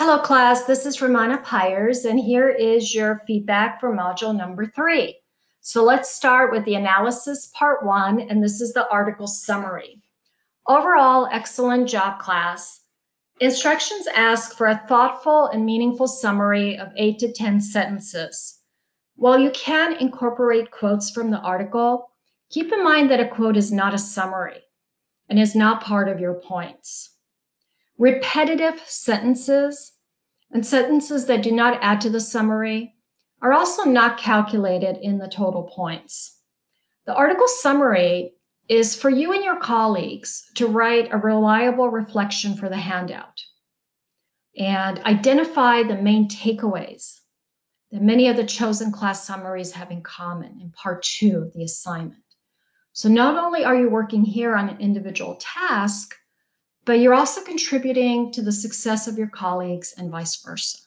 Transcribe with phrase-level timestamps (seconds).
[0.00, 5.18] Hello class, this is Romana Pyers and here is your feedback for module number three.
[5.60, 10.00] So let's start with the analysis part one and this is the article summary.
[10.66, 12.80] Overall, excellent job class.
[13.40, 18.60] Instructions ask for a thoughtful and meaningful summary of eight to 10 sentences.
[19.16, 22.08] While you can incorporate quotes from the article,
[22.48, 24.62] keep in mind that a quote is not a summary
[25.28, 27.10] and is not part of your points.
[28.00, 29.92] Repetitive sentences
[30.52, 32.94] and sentences that do not add to the summary
[33.42, 36.38] are also not calculated in the total points.
[37.06, 38.32] The article summary
[38.68, 43.40] is for you and your colleagues to write a reliable reflection for the handout
[44.56, 47.20] and identify the main takeaways
[47.90, 51.64] that many of the chosen class summaries have in common in part two of the
[51.64, 52.22] assignment.
[52.92, 56.14] So not only are you working here on an individual task,
[56.84, 60.78] but you're also contributing to the success of your colleagues and vice versa.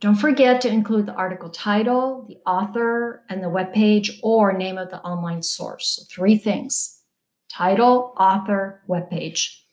[0.00, 4.76] Don't forget to include the article title, the author, and the web page or name
[4.76, 5.96] of the online source.
[5.96, 7.00] So three things,
[7.48, 9.66] title, author, web page.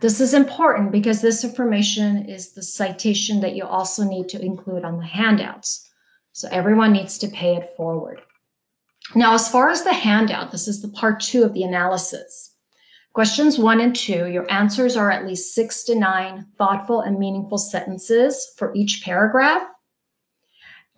[0.00, 4.84] This is important because this information is the citation that you also need to include
[4.84, 5.88] on the handouts.
[6.32, 8.20] So everyone needs to pay it forward.
[9.14, 12.55] Now, as far as the handout, this is the part two of the analysis.
[13.16, 17.56] Questions one and two, your answers are at least six to nine thoughtful and meaningful
[17.56, 19.62] sentences for each paragraph.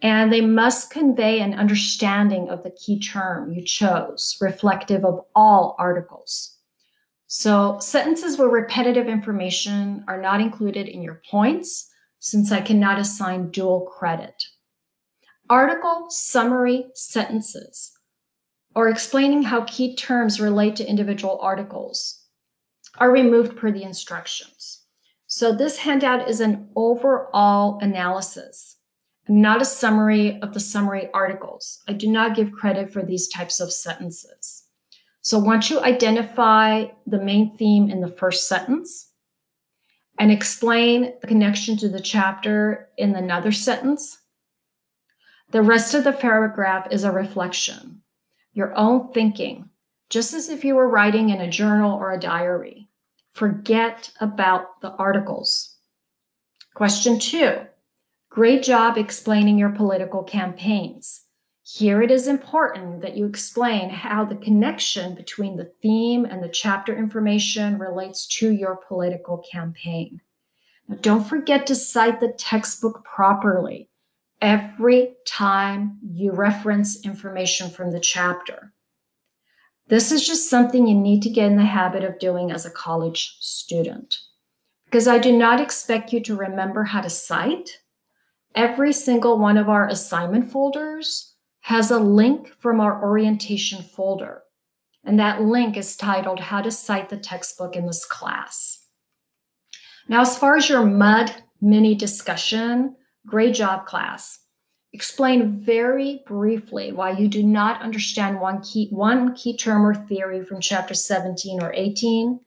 [0.03, 5.77] And they must convey an understanding of the key term you chose, reflective of all
[5.79, 6.59] articles.
[7.29, 13.51] So sentences with repetitive information are not included in your points since I cannot assign
[13.51, 14.43] dual credit.
[15.49, 17.93] Article summary sentences
[18.79, 22.27] or explaining how key terms relate to individual articles
[22.99, 24.85] are removed per the instructions.
[25.27, 28.77] So this handout is an overall analysis,
[29.29, 31.83] not a summary of the summary articles.
[31.89, 34.69] I do not give credit for these types of sentences.
[35.23, 39.11] So once you identify the main theme in the first sentence
[40.21, 44.19] and explain the connection to the chapter in another sentence,
[45.51, 48.03] the rest of the paragraph is a reflection
[48.53, 49.69] your own thinking,
[50.11, 52.89] just as if you were writing in a journal or a diary.
[53.33, 55.77] Forget about the articles.
[56.75, 57.61] Question two
[58.31, 61.25] Great job explaining your political campaigns.
[61.63, 66.49] Here it is important that you explain how the connection between the theme and the
[66.49, 70.21] chapter information relates to your political campaign.
[70.89, 73.91] Now, don't forget to cite the textbook properly
[74.41, 78.73] every time you reference information from the chapter.
[79.89, 82.71] This is just something you need to get in the habit of doing as a
[82.71, 84.19] college student.
[84.85, 87.79] Because I do not expect you to remember how to cite.
[88.55, 94.43] Every single one of our assignment folders has a link from our orientation folder.
[95.05, 98.85] And that link is titled How to Cite the Textbook in this class.
[100.09, 102.97] Now, as far as your MUD mini discussion,
[103.29, 104.39] Great job, class.
[104.95, 110.43] Explain very briefly why you do not understand one key, one key term or theory
[110.43, 112.41] from chapter 17 or 18.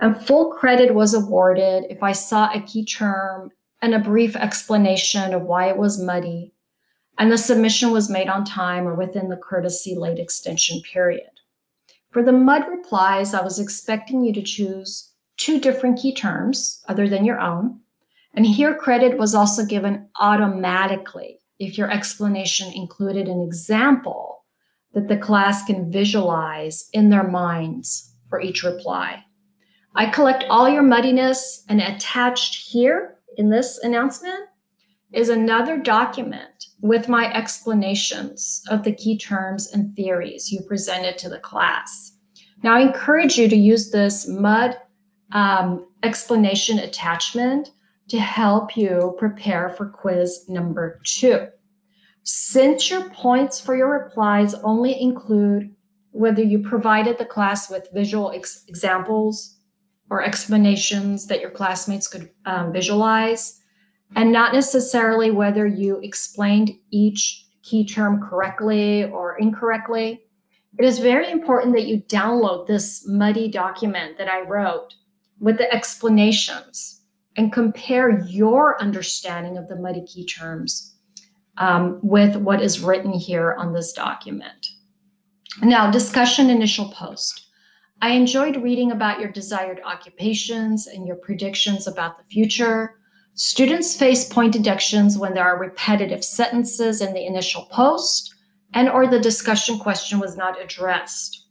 [0.00, 3.50] And full credit was awarded if I saw a key term
[3.82, 6.54] and a brief explanation of why it was muddy,
[7.18, 11.28] and the submission was made on time or within the courtesy late extension period.
[12.10, 17.08] For the MUD replies, I was expecting you to choose two different key terms other
[17.08, 17.80] than your own
[18.34, 24.44] and here credit was also given automatically if your explanation included an example
[24.94, 29.24] that the class can visualize in their minds for each reply.
[29.94, 34.48] I collect all your muddiness and attached here in this announcement
[35.12, 41.28] is another document with my explanations of the key terms and theories you presented to
[41.28, 42.16] the class.
[42.62, 44.78] Now, I encourage you to use this MUD
[45.32, 47.70] um, explanation attachment
[48.12, 51.48] to help you prepare for quiz number two.
[52.24, 55.74] Since your points for your replies only include
[56.10, 59.56] whether you provided the class with visual ex examples
[60.10, 63.62] or explanations that your classmates could um, visualize,
[64.14, 70.20] and not necessarily whether you explained each key term correctly or incorrectly,
[70.78, 74.96] it is very important that you download this muddy document that I wrote
[75.40, 77.01] with the explanations
[77.36, 80.96] and compare your understanding of the muddy key terms
[81.58, 84.66] um, with what is written here on this document.
[85.62, 87.48] Now, discussion initial post.
[88.00, 92.96] I enjoyed reading about your desired occupations and your predictions about the future.
[93.34, 98.34] Students face point deductions when there are repetitive sentences in the initial post
[98.74, 101.41] and or the discussion question was not addressed,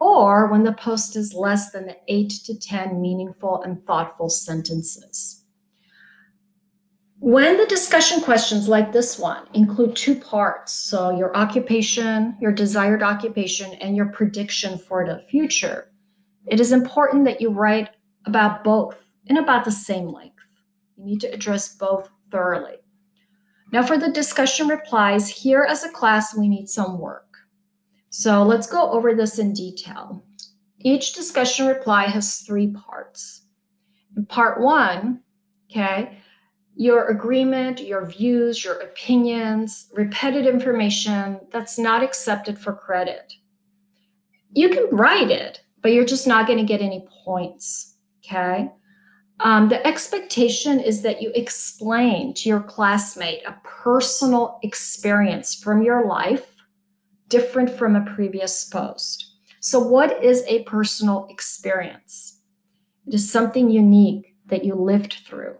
[0.00, 5.44] or when the post is less than the 8 to 10 meaningful and thoughtful sentences.
[7.20, 13.02] When the discussion questions like this one include two parts, so your occupation, your desired
[13.02, 15.90] occupation, and your prediction for the future,
[16.46, 17.90] it is important that you write
[18.24, 18.96] about both
[19.26, 20.36] in about the same length.
[20.96, 22.76] You need to address both thoroughly.
[23.72, 27.27] Now for the discussion replies, here as a class, we need some work.
[28.10, 30.24] So let's go over this in detail.
[30.80, 33.42] Each discussion reply has three parts.
[34.16, 35.20] In part one,
[35.70, 36.18] okay,
[36.74, 43.32] your agreement, your views, your opinions, repetitive information that's not accepted for credit.
[44.52, 47.96] You can write it, but you're just not going to get any points.
[48.24, 48.70] Okay.
[49.40, 56.06] Um, the expectation is that you explain to your classmate a personal experience from your
[56.06, 56.54] life
[57.28, 59.32] different from a previous post.
[59.60, 62.40] So, what is a personal experience?
[63.06, 65.56] It is something unique that you lived through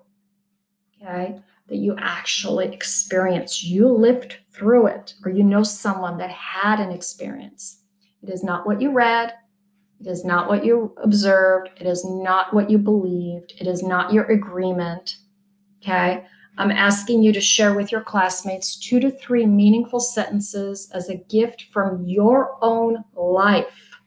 [1.03, 3.65] okay, that you actually experienced.
[3.65, 7.82] You lived through it, or you know someone that had an experience.
[8.23, 9.32] It is not what you read.
[10.00, 11.70] It is not what you observed.
[11.76, 13.55] It is not what you believed.
[13.59, 15.17] It is not your agreement.
[15.82, 16.25] Okay.
[16.58, 21.14] I'm asking you to share with your classmates two to three meaningful sentences as a
[21.14, 24.00] gift from your own life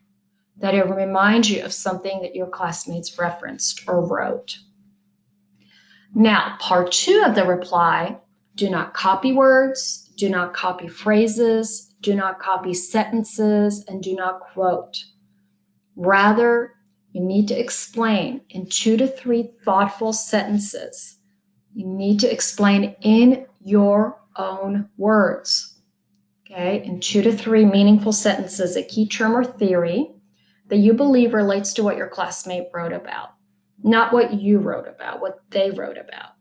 [0.58, 4.58] that it reminds you of something that your classmates referenced or wrote.
[6.14, 8.18] Now, part two of the reply
[8.56, 14.42] do not copy words, do not copy phrases, do not copy sentences, and do not
[14.42, 14.98] quote.
[15.96, 16.74] Rather,
[17.14, 21.21] you need to explain in two to three thoughtful sentences.
[21.74, 25.80] You need to explain in your own words.
[26.46, 30.12] Okay, in two to three meaningful sentences, a key term or theory
[30.68, 33.30] that you believe relates to what your classmate wrote about
[33.84, 36.32] not what you wrote about, what they wrote about.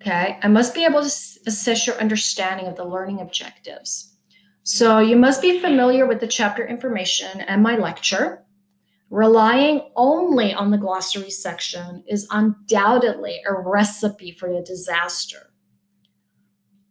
[0.00, 1.06] Okay, I must be able to
[1.46, 4.16] assess your understanding of the learning objectives.
[4.64, 8.44] So you must be familiar with the chapter information and my lecture.
[9.12, 15.52] Relying only on the glossary section is undoubtedly a recipe for a disaster.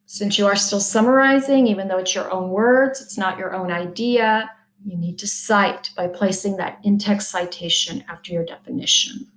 [0.06, 3.72] Since you are still summarizing, even though it's your own words, it's not your own
[3.72, 4.52] idea,
[4.86, 9.28] you need to cite by placing that in-text citation after your definition.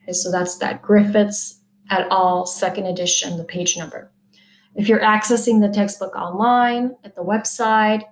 [0.00, 2.46] Okay, so that's that Griffiths et al.
[2.46, 4.12] second edition, the page number.
[4.76, 8.04] If you're accessing the textbook online at the website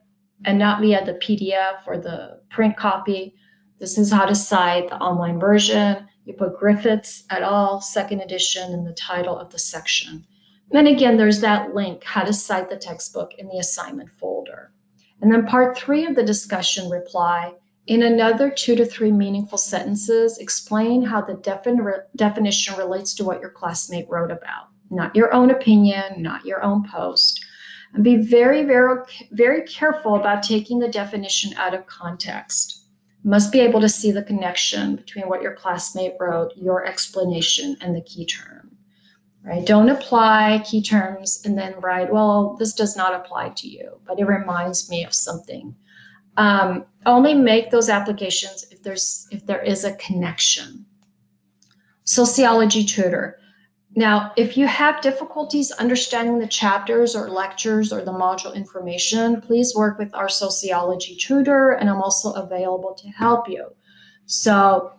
[0.44, 3.37] and not via the PDF or the print copy,
[3.78, 6.06] this is how to cite the online version.
[6.25, 7.81] You put Griffiths et al.
[7.81, 10.26] second edition in the title of the section.
[10.70, 14.73] Then again, there's that link, how to cite the textbook in the assignment folder.
[15.20, 17.55] And then part three of the discussion reply
[17.87, 23.40] in another two to three meaningful sentences, explain how the defin- definition relates to what
[23.40, 27.44] your classmate wrote about, not your own opinion, not your own post.
[27.94, 28.99] And be very, very,
[29.31, 32.75] very careful about taking the definition out of context.
[33.26, 37.94] Must be able to see the connection between what your classmate wrote, your explanation, and
[37.94, 38.70] the key term.
[39.43, 39.67] Right?
[39.67, 44.19] Don't apply key terms and then write, well, this does not apply to you, but
[44.19, 45.77] it reminds me of something
[46.36, 50.84] um, only make those applications if there's if there is a connection.
[52.05, 53.39] Sociology tutor.
[53.98, 59.74] Now, if you have difficulties understanding the chapters or lectures or the module information, please
[59.74, 63.69] work with our sociology tutor, and I'm also available to help you.
[64.26, 64.93] So,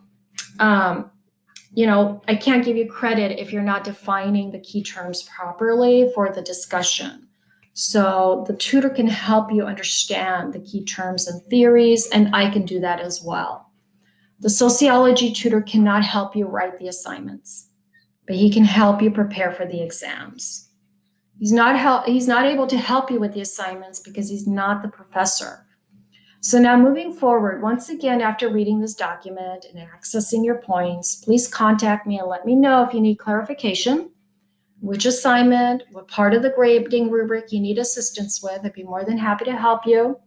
[0.58, 1.12] um,
[1.72, 6.10] you know, I can't give you credit if you're not defining the key terms properly
[6.12, 7.28] for the discussion.
[7.74, 12.64] So the tutor can help you understand the key terms and theories, and I can
[12.64, 13.70] do that as well.
[14.40, 17.68] The sociology tutor cannot help you write the assignments,
[18.28, 20.68] but he can help you prepare for the exams.
[21.40, 24.82] He's not help, he's not able to help you with the assignments because he's not
[24.82, 25.66] the professor.
[26.40, 31.48] So now moving forward, once again, after reading this document and accessing your points, please
[31.48, 34.10] contact me and let me know if you need clarification
[34.80, 38.60] which assignment, what part of the grading rubric you need assistance with.
[38.64, 40.18] I'd be more than happy to help you.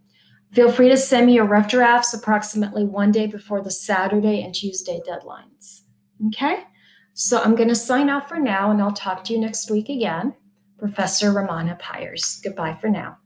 [0.52, 4.54] Feel free to send me your rough drafts approximately one day before the Saturday and
[4.54, 5.82] Tuesday deadlines.
[6.28, 6.64] Okay,
[7.14, 9.90] so I'm going to sign off for now and I'll talk to you next week
[9.90, 10.36] again.
[10.78, 12.42] Professor Ramana Pyers.
[12.44, 13.18] Goodbye for now.